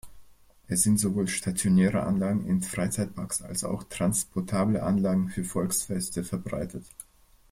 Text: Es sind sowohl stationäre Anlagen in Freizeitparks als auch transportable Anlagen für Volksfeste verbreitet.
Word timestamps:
Es 0.67 0.81
sind 0.81 0.99
sowohl 0.99 1.27
stationäre 1.27 2.01
Anlagen 2.07 2.47
in 2.47 2.63
Freizeitparks 2.63 3.43
als 3.43 3.63
auch 3.63 3.83
transportable 3.83 4.81
Anlagen 4.81 5.29
für 5.29 5.43
Volksfeste 5.43 6.23
verbreitet. 6.23 6.87